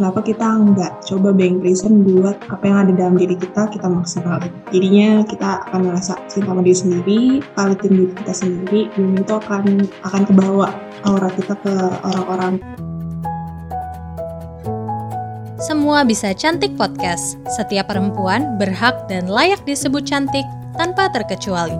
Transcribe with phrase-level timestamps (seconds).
[0.00, 4.48] kenapa kita nggak coba being present buat apa yang ada dalam diri kita kita maksimalin
[4.72, 7.20] jadinya kita akan merasa cinta sama diri sendiri
[7.52, 9.64] quality diri kita sendiri dan itu akan
[10.08, 10.72] akan kebawa
[11.04, 12.56] aura kita ke orang-orang
[15.60, 17.36] Semua bisa cantik podcast.
[17.52, 20.48] Setiap perempuan berhak dan layak disebut cantik
[20.80, 21.76] tanpa terkecuali.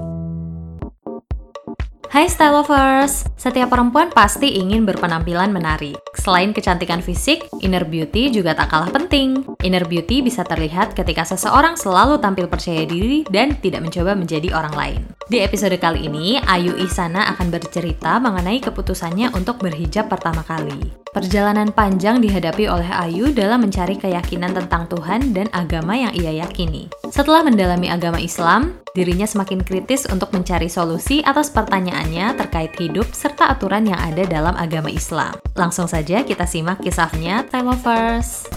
[2.13, 3.25] Hai Style Lovers!
[3.41, 6.10] Setiap perempuan pasti ingin berpenampilan menarik.
[6.19, 9.47] Selain kecantikan fisik, inner beauty juga tak kalah penting.
[9.63, 14.75] Inner beauty bisa terlihat ketika seseorang selalu tampil percaya diri dan tidak mencoba menjadi orang
[14.75, 15.01] lain.
[15.31, 20.91] Di episode kali ini, Ayu Isana akan bercerita mengenai keputusannya untuk berhijab pertama kali.
[21.15, 26.91] Perjalanan panjang dihadapi oleh Ayu dalam mencari keyakinan tentang Tuhan dan agama yang ia yakini.
[27.11, 33.55] Setelah mendalami agama Islam, dirinya semakin kritis untuk mencari solusi atas pertanyaannya terkait hidup serta
[33.55, 35.35] aturan yang ada dalam agama Islam.
[35.59, 38.49] Langsung saja kita simak kisahnya, Time Lovers.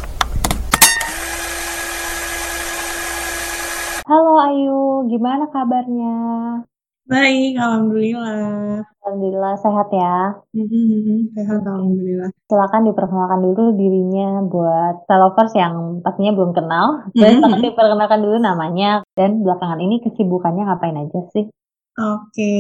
[4.08, 4.80] Halo Ayu,
[5.12, 6.16] gimana kabarnya?
[7.04, 10.40] baik alhamdulillah Alhamdulillah sehat ya.
[10.56, 17.12] Mhm, sehat alhamdulillah Silakan diperkenalkan dulu dirinya buat lovers yang pastinya belum kenal.
[17.12, 17.60] Dan Mhm.
[17.60, 21.52] diperkenalkan dulu namanya dan belakangan ini kesibukannya ngapain aja sih?
[21.94, 22.54] Oke,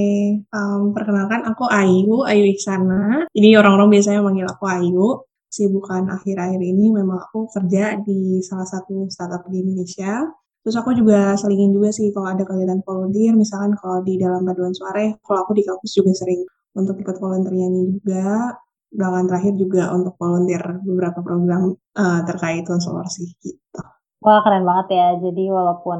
[0.46, 3.26] em, perkenalkan aku Ayu, Ayu Iksana.
[3.34, 5.26] Ini orang-orang biasanya manggil aku Ayu.
[5.50, 10.22] Kesibukan akhir-akhir ini memang aku kerja di salah satu startup di Indonesia.
[10.62, 14.74] Terus aku juga selingin juga sih kalau ada kegiatan volunteer, misalkan kalau di dalam paduan
[14.74, 16.42] suara, kalau aku di kampus juga sering
[16.78, 18.54] untuk ikut volunteer nyanyi juga.
[18.94, 23.82] Belakangan terakhir juga untuk volunteer beberapa program eh, terkait konselor sih gitu.
[24.22, 25.08] Wah keren banget ya.
[25.18, 26.00] Jadi walaupun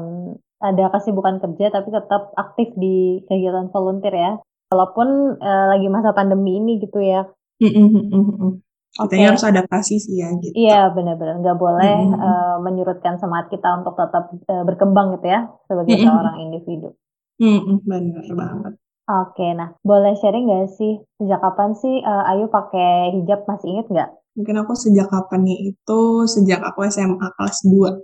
[0.60, 4.32] ada kesibukan kerja tapi tetap aktif di kegiatan volunteer ya.
[4.70, 7.26] Walaupun eh, lagi masa pandemi ini gitu ya.
[7.62, 8.52] Mm, mm, mm, mm, mm.
[8.94, 9.10] Oke.
[9.10, 10.54] Kitanya harus adaptasi sih ya gitu.
[10.54, 12.14] Iya benar-benar nggak boleh Mhm.
[12.14, 16.04] eh, menyurutkan semangat kita untuk tetap eh, berkembang gitu ya sebagai Mhm.
[16.06, 16.88] seorang individu.
[17.42, 18.72] Mm, mm, bener banget.
[19.04, 23.86] Oke, nah boleh sharing nggak sih sejak kapan sih eh, Ayu pakai hijab masih inget
[23.90, 24.10] nggak?
[24.38, 27.98] Mungkin aku sejak kapannya itu sejak aku SMA kelas 2.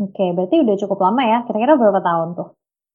[0.00, 1.38] Oke, berarti udah cukup lama ya.
[1.46, 2.48] Kira-kira berapa tahun tuh?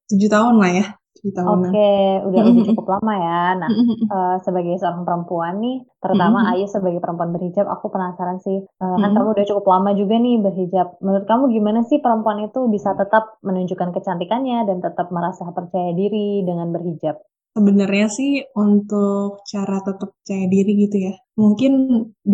[0.09, 0.85] 7 tahun lah ya.
[1.16, 1.74] 7 tahunan.
[1.74, 1.88] Oke,
[2.28, 2.68] udah Mhm, udah mhm.
[2.69, 3.40] cukup lama ya.
[3.62, 4.08] Nah, Mhm, mhm.
[4.13, 6.47] eh, sebagai seorang perempuan nih, terutama Mhm.
[6.52, 8.57] Ayu sebagai perempuan berhijab, aku penasaran sih.
[8.84, 9.16] eh, kan Mhm.
[9.16, 10.88] kamu udah cukup lama juga nih berhijab.
[11.06, 16.44] Menurut kamu gimana sih perempuan itu bisa tetap menunjukkan kecantikannya dan tetap merasa percaya diri
[16.47, 17.16] dengan berhijab?
[17.57, 18.31] Sebenarnya sih
[18.66, 21.13] untuk cara tetap percaya diri gitu ya.
[21.41, 21.72] Mungkin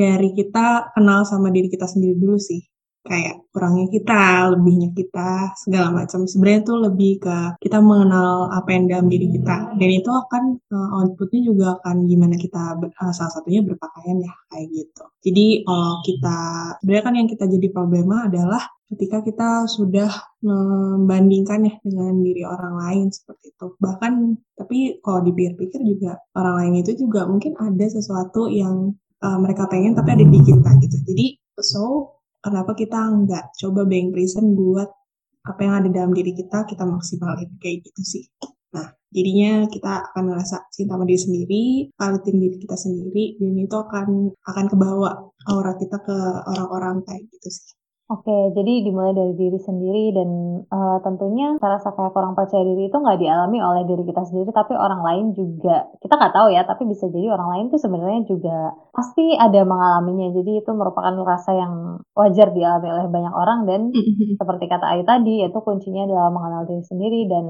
[0.02, 2.60] dari kita kenal sama diri kita sendiri dulu sih.
[3.04, 4.24] Kayak kurangnya kita,
[4.56, 6.24] lebihnya kita, segala macam.
[6.24, 9.76] Sebenarnya tuh lebih ke kita mengenal apa yang dalam diri kita.
[9.76, 14.68] Dan itu akan eh, outputnya juga akan gimana kita eh, salah satunya berpakaian ya kayak
[14.72, 15.04] gitu.
[15.24, 16.38] Jadi kalau kita
[16.80, 20.12] sebenarnya kan yang kita jadi problema adalah ketika kita sudah
[20.46, 23.74] membandingkannya dengan diri orang lain seperti itu.
[23.82, 24.14] Bahkan
[24.54, 28.94] tapi kalau dipikir-pikir juga orang lain itu juga mungkin ada sesuatu yang
[29.26, 30.98] uh, mereka pengen tapi ada di kita gitu.
[31.10, 31.26] Jadi
[31.64, 32.13] so
[32.44, 34.92] kenapa kita nggak coba being present buat
[35.44, 38.24] apa yang ada dalam diri kita kita maksimalin kayak gitu sih.
[38.74, 43.76] Nah, jadinya kita akan merasa cinta sama diri sendiri, quality diri kita sendiri, dan itu
[43.76, 45.12] akan akan kebawa
[45.52, 46.18] aura kita ke
[46.50, 47.83] orang-orang kayak gitu sih.
[48.14, 50.30] Oke, jadi dimulai dari diri sendiri dan
[50.76, 54.74] eh, tentunya rasa kayak kurang percaya diri itu nggak dialami oleh diri kita sendiri, tapi
[54.78, 58.58] orang lain juga kita nggak tahu ya, tapi bisa jadi orang lain tuh sebenarnya juga
[58.94, 60.28] pasti ada mengalaminya.
[60.38, 61.74] Jadi itu merupakan rasa yang
[62.14, 63.82] wajar dialami oleh banyak orang dan
[64.40, 67.46] seperti kata Ayu tadi, itu kuncinya adalah mengenal diri sendiri dan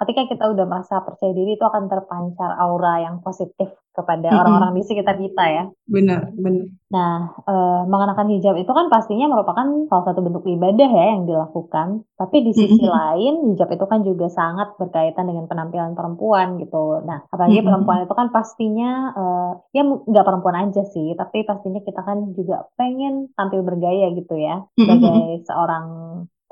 [0.00, 4.40] ketika kita udah merasa percaya diri itu akan terpancar aura yang positif kepada Mm-mm.
[4.42, 5.64] orang-orang di sekitar kita ya.
[5.86, 6.66] Benar, benar.
[6.90, 7.14] Nah,
[7.46, 12.02] eh, mengenakan hijab itu kan pastinya merupakan salah satu bentuk ibadah ya yang dilakukan.
[12.18, 12.90] Tapi di sisi Mhm.
[12.90, 17.02] lain, hijab itu kan juga sangat berkaitan dengan penampilan perempuan gitu.
[17.06, 17.66] Nah, apalagi Mhm.
[17.66, 22.66] perempuan itu kan pastinya eh, ya nggak perempuan aja sih, tapi pastinya kita kan juga
[22.78, 25.86] pengen tampil bergaya gitu ya sebagai seorang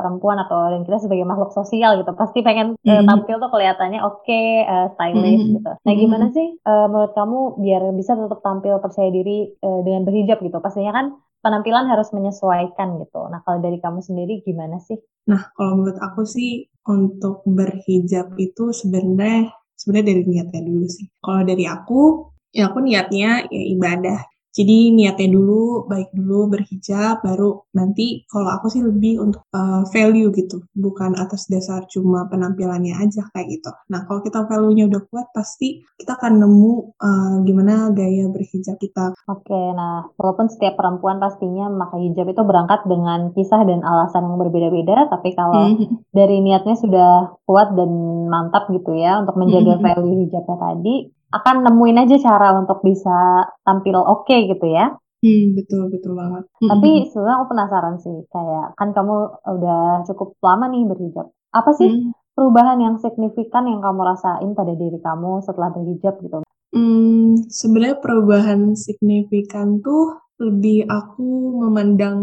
[0.02, 3.06] perempuan atau dan kita sebagai makhluk sosial gitu pasti pengen eh, Mhm.
[3.06, 5.54] tampil tuh kelihatannya oke eh, stylish Mhm.
[5.62, 5.70] gitu.
[5.70, 6.00] Nah Mhm.
[6.02, 10.58] gimana sih eh, menurut kamu biar bisa tetap tampil percaya diri eh, dengan berhijab gitu?
[10.58, 11.06] Pastinya kan
[11.38, 13.20] penampilan harus menyesuaikan gitu.
[13.30, 14.98] Nah kalau dari kamu sendiri gimana sih?
[15.22, 21.06] Nah, kalau menurut aku sih untuk berhijab itu sebenarnya sebenarnya dari niatnya dulu sih.
[21.22, 22.02] Kalau dari aku,
[22.50, 24.18] ya aku niatnya ya ibadah.
[24.52, 30.28] Jadi niatnya dulu, baik dulu berhijab, baru nanti kalau aku sih lebih untuk uh, value
[30.36, 33.72] gitu, bukan atas dasar cuma penampilannya aja kayak gitu.
[33.88, 39.16] Nah kalau kita value-nya udah kuat, pasti kita akan nemu uh, gimana gaya berhijab kita.
[39.32, 44.36] Oke, nah walaupun setiap perempuan pastinya memakai hijab itu berangkat dengan kisah dan alasan yang
[44.36, 46.12] berbeda-beda, tapi kalau mm-hmm.
[46.12, 47.88] dari niatnya sudah kuat dan
[48.28, 50.94] mantap gitu ya untuk menjaga value hijabnya tadi,
[51.32, 54.92] akan nemuin aja cara untuk bisa tampil oke okay gitu ya.
[55.22, 56.44] Hmm, betul betul banget.
[56.58, 61.30] Tapi sebenarnya aku penasaran sih, kayak kan kamu udah cukup lama nih berhijab.
[61.54, 62.10] Apa sih hmm.
[62.34, 66.42] perubahan yang signifikan yang kamu rasain pada diri kamu setelah berhijab gitu?
[66.74, 72.18] Hmm, sebenarnya perubahan signifikan tuh lebih aku memandang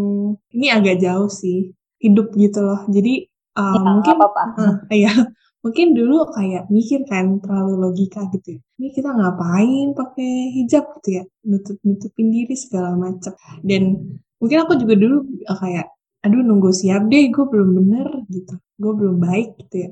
[0.52, 1.72] ini agak jauh sih
[2.04, 2.84] hidup gitu loh.
[2.92, 4.44] Jadi uh, ya, mungkin apa -apa.
[4.60, 5.14] Uh, ya
[5.60, 8.62] mungkin dulu kayak mikir kan terlalu logika gitu ya.
[8.80, 13.36] Ini kita ngapain pakai hijab gitu ya, nutup nutupin diri segala macam.
[13.60, 15.88] Dan mungkin aku juga dulu eh, kayak,
[16.24, 19.90] aduh nunggu siap deh, gue belum bener gitu, gue belum baik gitu ya.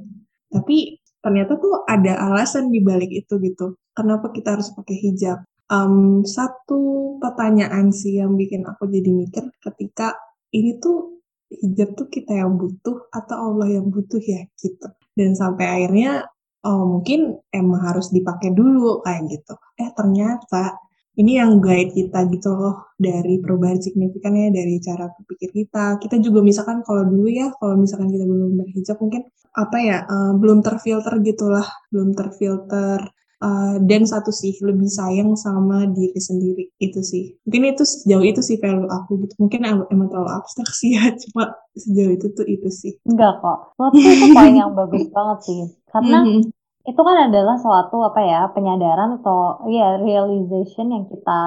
[0.55, 3.75] Tapi ternyata tuh ada alasan di balik itu gitu.
[3.91, 5.43] Kenapa kita harus pakai hijab?
[5.67, 10.15] Um, satu pertanyaan sih yang bikin aku jadi mikir ketika
[10.55, 11.19] ini tuh
[11.51, 14.87] hijab tuh kita yang butuh atau Allah yang butuh ya gitu
[15.17, 16.29] dan sampai akhirnya
[16.67, 19.57] oh mungkin emang harus dipakai dulu kayak gitu.
[19.81, 20.77] Eh ternyata
[21.17, 25.97] ini yang guide kita gitu loh dari perubahan signifikannya dari cara berpikir kita.
[25.97, 29.25] Kita juga misalkan kalau dulu ya kalau misalkan kita belum berhijab mungkin
[29.57, 33.01] apa ya uh, belum terfilter gitulah belum terfilter
[33.37, 36.73] Uh, dan satu sih lebih sayang sama diri sendiri.
[36.81, 37.37] Itu sih.
[37.45, 39.33] Mungkin itu sejauh itu sih value aku gitu.
[39.37, 39.61] Mungkin
[39.93, 41.13] emang terlalu abstrak sih ya.
[41.21, 42.97] Cuma sejauh itu tuh itu sih.
[43.05, 43.77] Enggak kok.
[43.77, 45.61] Menurutku itu poin yang bagus banget sih.
[45.93, 46.41] Karena mm -hmm.
[46.89, 51.41] itu kan adalah suatu apa ya penyadaran atau ya realization yang kita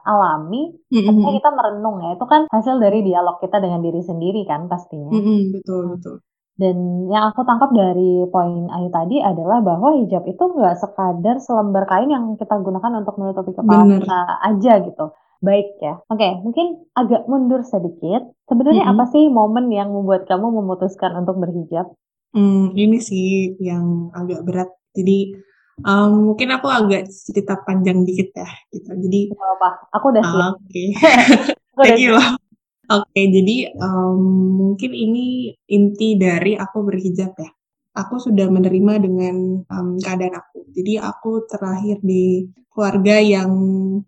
[0.00, 1.06] alami mm -hmm.
[1.12, 2.16] ketika kita merenung ya.
[2.16, 5.12] Itu kan hasil dari dialog kita dengan diri sendiri kan pastinya.
[5.12, 6.16] Mm -hmm, betul betul
[6.54, 11.82] dan yang aku tangkap dari poin Ayu tadi adalah bahwa hijab itu nggak sekadar selembar
[11.90, 14.06] kain yang kita gunakan untuk menutupi kepala Bener.
[14.06, 15.06] kita aja gitu.
[15.42, 15.98] Baik ya.
[16.08, 18.22] Oke, mungkin agak mundur sedikit.
[18.46, 19.02] Sebenarnya mm -hmm.
[19.02, 21.90] apa sih momen yang membuat kamu memutuskan untuk berhijab?
[22.34, 24.70] Hmm, ini sih yang agak berat.
[24.94, 25.34] Jadi
[25.82, 28.90] um, mungkin aku agak cerita panjang dikit ya gitu.
[28.94, 29.90] Jadi apa?
[29.90, 30.54] Aku udah siap.
[30.62, 30.84] Oke.
[31.74, 31.98] Okay.
[31.98, 32.38] Thank you.
[32.84, 34.20] Oke, jadi um,
[34.60, 37.50] mungkin ini inti dari aku berhijab ya.
[37.96, 40.68] Aku sudah menerima dengan um, keadaan aku.
[40.74, 43.50] Jadi aku terakhir di keluarga yang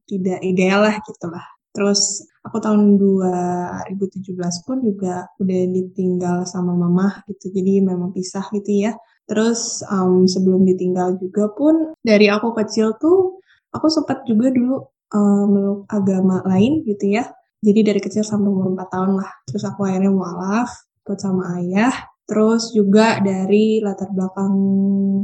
[0.05, 1.47] tidak ideal lah gitu lah.
[1.73, 4.37] Terus aku tahun 2017
[4.67, 7.49] pun juga udah ditinggal sama mama gitu.
[7.55, 8.93] Jadi memang pisah gitu ya.
[9.25, 13.41] Terus um, sebelum ditinggal juga pun dari aku kecil tuh
[13.73, 14.85] aku sempat juga dulu
[15.17, 17.25] um, agama lain gitu ya
[17.61, 19.31] jadi dari kecil sampai umur 4 tahun lah.
[19.49, 20.71] Terus aku akhirnya mualaf,
[21.05, 21.95] ikut sama ayah.
[22.27, 24.55] Terus juga dari latar belakang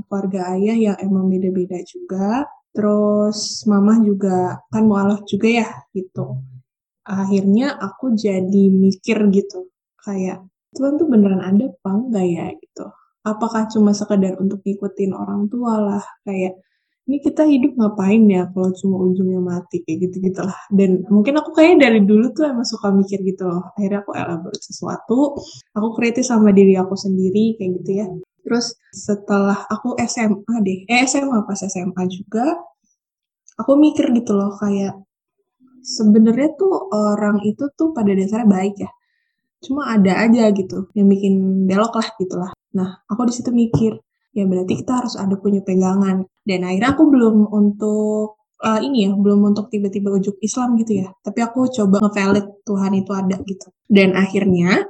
[0.07, 2.47] keluarga ayah yang emang beda-beda juga.
[2.73, 6.41] Terus mama juga kan mualaf juga ya gitu.
[7.05, 9.69] Akhirnya aku jadi mikir gitu.
[9.99, 12.87] Kayak Tuhan tuh beneran ada apa enggak ya gitu.
[13.23, 16.05] Apakah cuma sekedar untuk ngikutin orang tua lah.
[16.25, 16.63] Kayak
[17.11, 19.83] ini kita hidup ngapain ya kalau cuma ujungnya mati?
[19.83, 23.63] Kayak gitu gitulah dan mungkin aku kayak dari dulu tuh emang suka mikir gitu loh.
[23.75, 25.35] Akhirnya aku elaborate sesuatu
[25.75, 28.07] aku kritis sama diri aku sendiri kayak gitu ya.
[28.47, 32.47] Terus setelah aku SMA deh eh SMA pas SMA juga
[33.59, 34.95] aku mikir gitu loh kayak
[35.83, 38.91] sebenarnya tuh orang itu tuh pada dasarnya baik ya.
[39.63, 42.51] Cuma ada aja gitu yang bikin belok lah gitulah.
[42.79, 43.99] Nah aku di situ mikir
[44.33, 46.25] ya berarti kita harus ada punya pegangan.
[46.43, 51.09] Dan akhirnya aku belum untuk uh, ini ya, belum untuk tiba-tiba ujuk Islam gitu ya.
[51.21, 53.69] Tapi aku coba ngevalid Tuhan itu ada gitu.
[53.87, 54.83] Dan akhirnya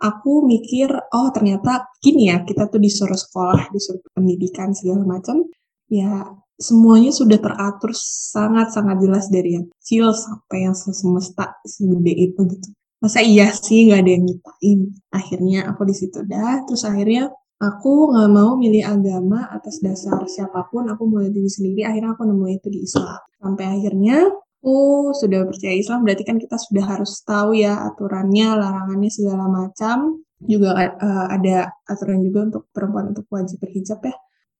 [0.00, 5.46] aku mikir, oh ternyata gini ya, kita tuh disuruh sekolah, disuruh pendidikan segala macam.
[5.86, 6.26] Ya
[6.56, 7.92] semuanya sudah teratur
[8.32, 12.68] sangat-sangat jelas dari yang kecil sampai yang semesta segede itu gitu.
[12.96, 14.80] Masa iya sih nggak ada yang nyiptain.
[15.12, 20.68] Akhirnya aku di situ dah, terus akhirnya Aku nggak mau milih agama atas dasar siapa
[20.68, 23.16] pun, aku mulai diri sendiri, akhirnya aku nemu itu di Islam.
[23.40, 24.28] Sampai akhirnya
[24.60, 24.76] aku
[25.16, 30.20] sudah percaya Islam, berarti kan kita sudah harus tahu ya aturannya, larangannya segala macam.
[30.36, 34.12] Juga uh, ada aturan juga untuk perempuan untuk wajib berhijab ya.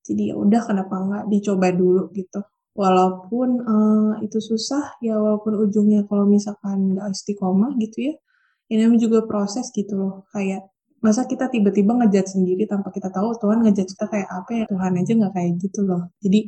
[0.08, 2.40] Jadi ya udah kenapa nggak dicoba dulu gitu.
[2.72, 8.14] Walaupun uh, itu susah ya walaupun ujungnya kalau misalkan nggak istiqomah gitu ya.
[8.72, 10.64] Ini juga proses gitu loh kayak
[11.06, 14.64] masa kita tiba-tiba ngejat sendiri tanpa kita tahu Tuhan ngejat kita kayak apa ya?
[14.66, 16.02] Tuhan aja nggak kayak gitu loh.
[16.18, 16.40] Jadi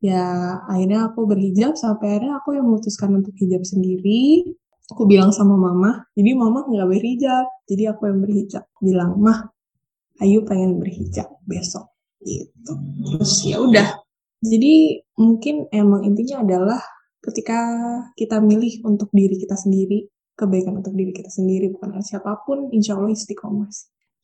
[0.00, 0.24] ya
[0.64, 4.56] akhirnya aku berhijab sampai akhirnya aku yang memutuskan untuk hijab sendiri.
[4.88, 7.44] Aku bilang sama mama jadi mama nggak berhijab.
[7.68, 8.64] Jadi aku yang berhijab.
[8.80, 9.52] Bilang mah
[10.16, 11.92] Ayu pengen berhijab besok.
[12.24, 12.72] Gitu.
[13.04, 14.00] Terus ya udah.
[14.40, 16.80] Jadi mungkin emang intinya adalah
[17.20, 17.58] ketika
[18.16, 22.94] kita milih untuk diri kita sendiri kebaikan untuk diri kita sendiri bukan siapa pun insya
[22.94, 23.72] Allah istiqomah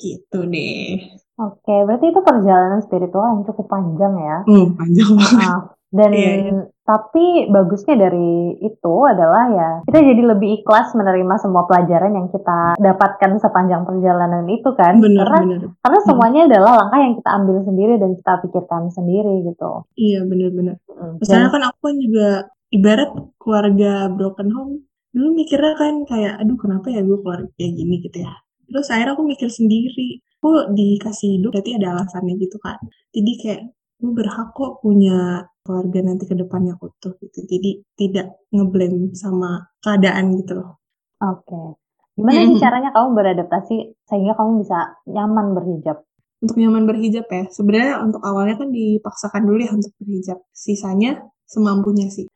[0.03, 4.39] gitu deh Oke, berarti itu perjalanan spiritual yang cukup panjang ya.
[4.45, 5.41] Hmm, panjang banget.
[5.41, 5.59] Nah,
[5.93, 6.61] dan iya, iya.
[6.89, 12.81] tapi bagusnya dari itu adalah ya kita jadi lebih ikhlas menerima semua pelajaran yang kita
[12.81, 15.01] dapatkan sepanjang perjalanan itu kan.
[15.01, 15.61] Benar, karena benar.
[15.85, 16.09] karena hmm.
[16.09, 16.49] semuanya hmm.
[16.53, 19.71] adalah langkah yang kita ambil sendiri dan kita pikirkan sendiri gitu.
[19.97, 20.77] Iya, benar-benar.
[20.89, 21.17] Hmm.
[21.21, 22.29] Misalnya kan aku kan juga
[22.73, 24.77] ibarat keluarga broken home
[25.13, 28.33] dulu mikirnya kan kayak aduh kenapa ya gue keluar kayak gini gitu ya
[28.73, 32.75] terus akhirnya aku mikir sendiri aku dikasih hidup berarti ada alasannya gitu kan.
[33.15, 33.61] Jadi kayak
[34.03, 37.39] gue berhak kok punya keluarga nanti ke depannya utuh gitu.
[37.47, 40.83] Jadi tidak ngeblame sama keadaan gitu loh.
[41.23, 41.47] Oke.
[41.47, 41.69] Okay.
[42.13, 46.05] gimana sih caranya kamu beradaptasi sehingga kamu bisa nyaman berhijab?
[46.43, 50.43] Untuk nyaman berhijab ya sebenarnya untuk awalnya kan dipaksakan dulu ya untuk berhijab.
[50.51, 52.27] Sisanya semampunya sih.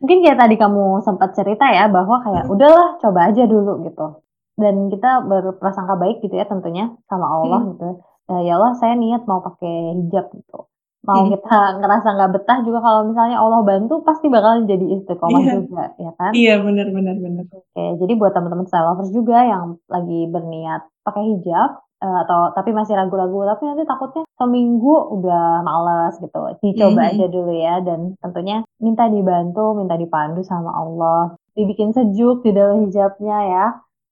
[0.00, 4.24] Mungkin kayak tadi kamu sempat cerita ya bahwa kayak udahlah coba aja dulu gitu
[4.58, 7.68] dan kita berprasangka baik gitu ya tentunya sama Allah hmm.
[7.72, 7.88] gitu
[8.28, 10.66] ya, ya Allah saya niat mau pakai hijab gitu
[11.06, 11.30] mau hmm.
[11.38, 15.54] kita ngerasa nggak betah juga kalau misalnya Allah bantu pasti bakal jadi istiqomah yeah.
[15.62, 19.78] juga ya kan iya benar benar benar oke jadi buat teman-teman style lovers juga yang
[19.86, 21.70] lagi berniat pakai hijab
[22.02, 27.10] uh, atau tapi masih ragu-ragu tapi nanti takutnya seminggu udah males gitu dicoba mm -hmm.
[27.14, 32.86] aja dulu ya dan tentunya minta dibantu minta dipandu sama Allah dibikin sejuk di dalam
[32.86, 33.66] hijabnya ya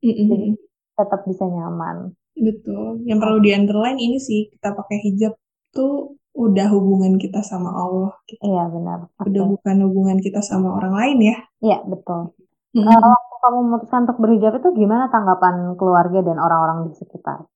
[0.06, 0.26] Mm-hmm.
[0.30, 0.48] Jadi
[0.96, 2.14] tetap bisa nyaman.
[2.36, 3.02] Betul.
[3.02, 5.34] Yang perlu di underline ini sih kita pakai hijab
[5.74, 8.12] tuh udah hubungan kita sama Allah.
[8.28, 8.40] Gitu.
[8.44, 8.98] Iya benar.
[9.18, 9.34] Okay.
[9.34, 11.36] Udah bukan hubungan kita sama orang lain ya.
[11.64, 12.36] Iya betul.
[12.76, 12.86] Mm-hmm.
[12.92, 17.48] Uh, waktu kamu memutuskan untuk berhijab itu gimana tanggapan keluarga dan orang-orang di sekitar?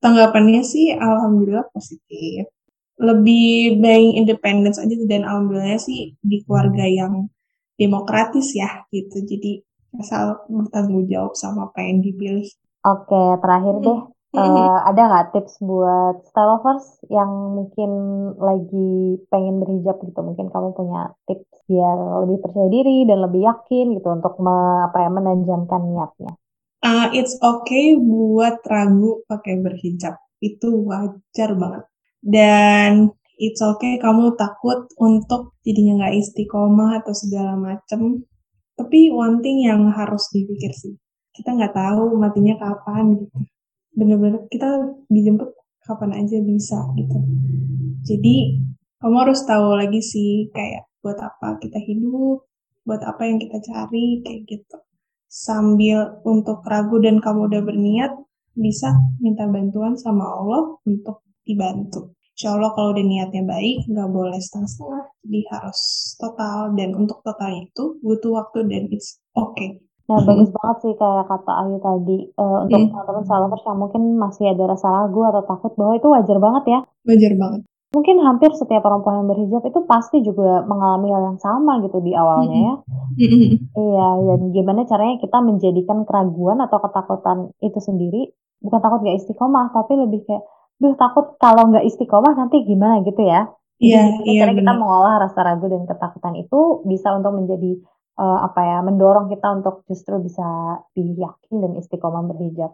[0.00, 2.48] Tanggapannya sih alhamdulillah positif.
[2.96, 7.28] Lebih baik independence aja dan alhamdulillah sih di keluarga yang
[7.76, 9.20] demokratis ya gitu.
[9.26, 9.60] Jadi
[10.00, 12.46] asal bertanggung jawab sama apa yang dipilih.
[12.84, 14.00] Oke, terakhir deh,
[14.36, 17.90] uh, ada nggak tips buat style lovers yang mungkin
[18.36, 20.20] lagi pengen berhijab gitu?
[20.20, 21.96] Mungkin kamu punya tips biar
[22.28, 26.32] lebih percaya diri dan lebih yakin gitu untuk me, apa ya menanjamkan niatnya.
[26.84, 31.84] Uh, it's okay buat ragu pakai berhijab, itu wajar banget.
[32.20, 33.08] Dan
[33.40, 38.28] it's okay kamu takut untuk jadinya nggak istiqomah atau segala macem
[38.74, 40.94] tapi one thing yang harus dipikir sih,
[41.34, 43.38] kita nggak tahu matinya kapan gitu.
[43.94, 45.54] Bener-bener kita dijemput
[45.86, 47.18] kapan aja bisa gitu.
[48.04, 48.58] Jadi
[48.98, 52.48] kamu harus tahu lagi sih kayak buat apa kita hidup,
[52.88, 54.78] buat apa yang kita cari kayak gitu.
[55.28, 58.12] Sambil untuk ragu dan kamu udah berniat,
[58.54, 62.13] bisa minta bantuan sama Allah untuk dibantu.
[62.34, 65.80] Insya Allah kalau udah niatnya baik, nggak boleh setengah-setengah, jadi harus
[66.18, 66.74] total.
[66.74, 69.78] Dan untuk total itu butuh waktu dan it's okay.
[70.10, 70.26] Nah, hmm.
[70.26, 72.18] bagus banget sih kayak kata Ayu tadi.
[72.34, 72.90] Uh, untuk hmm.
[72.90, 76.80] teman-teman salvers yang mungkin masih ada rasa ragu atau takut bahwa itu wajar banget ya.
[77.06, 77.60] Wajar banget.
[77.94, 82.10] Mungkin hampir setiap perempuan yang berhijab itu pasti juga mengalami hal yang sama gitu di
[82.18, 82.74] awalnya ya.
[83.78, 89.70] Iya, dan gimana caranya kita menjadikan keraguan atau ketakutan itu sendiri bukan takut gak istiqomah,
[89.70, 90.42] tapi lebih kayak
[90.80, 93.50] duh takut kalau nggak istiqomah nanti gimana gitu ya.
[93.82, 94.46] Iya, iya.
[94.46, 97.82] Cara kita mengolah rasa ragu dan ketakutan itu bisa untuk menjadi
[98.18, 100.46] uh, apa ya, mendorong kita untuk justru bisa
[100.94, 102.72] yakin dan istiqomah berhijab.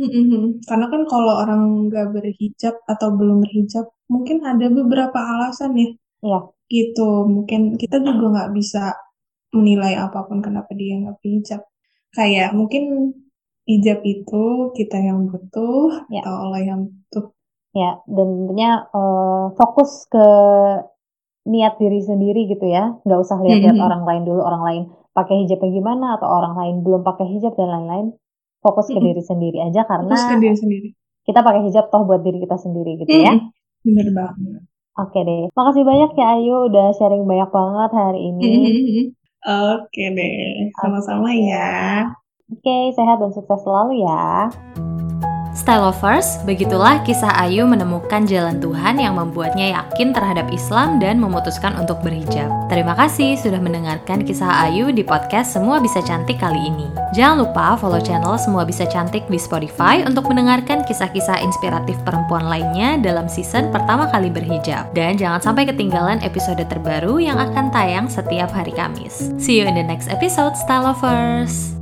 [0.00, 0.64] Mm-hmm.
[0.64, 5.88] Karena kan kalau orang nggak berhijab atau belum berhijab, mungkin ada beberapa alasan ya.
[6.24, 6.40] Iya.
[6.72, 8.96] Gitu, mungkin kita juga nggak bisa
[9.52, 11.60] menilai apa pun kenapa dia nggak berhijab.
[12.12, 13.12] Kayak mungkin
[13.68, 16.24] hijab itu kita yang butuh ya.
[16.24, 16.82] atau Allah yang.
[17.72, 20.26] Ya, dan tentunya uh, fokus ke
[21.48, 23.88] niat diri sendiri gitu ya, nggak usah lihat-lihat -hmm.
[23.88, 27.68] orang lain dulu, orang lain pakai hijabnya gimana atau orang lain belum pakai hijab dan
[27.72, 28.06] lain-lain.
[28.62, 29.08] Fokus ke -hmm.
[29.10, 30.88] diri sendiri aja karena fokus ke diri sendiri.
[31.22, 33.24] kita pakai hijab toh buat diri kita sendiri gitu -hmm.
[33.26, 33.34] ya.
[33.82, 34.62] Bener banget.
[34.92, 38.52] Oke deh, makasih banyak ya Ayu udah sharing banyak banget hari ini.
[39.42, 41.48] Oke deh, sama-sama okay.
[41.48, 41.72] ya.
[42.52, 44.52] Oke, sehat dan sukses selalu ya.
[45.52, 51.76] Style Lovers, begitulah kisah Ayu menemukan jalan Tuhan yang membuatnya yakin terhadap Islam dan memutuskan
[51.76, 52.48] untuk berhijab.
[52.72, 56.88] Terima kasih sudah mendengarkan kisah Ayu di podcast Semua Bisa Cantik kali ini.
[57.12, 62.96] Jangan lupa follow channel Semua Bisa Cantik di Spotify untuk mendengarkan kisah-kisah inspiratif perempuan lainnya
[62.96, 64.88] dalam season pertama kali berhijab.
[64.96, 69.28] Dan jangan sampai ketinggalan episode terbaru yang akan tayang setiap hari Kamis.
[69.36, 71.81] See you in the next episode, Style Lovers!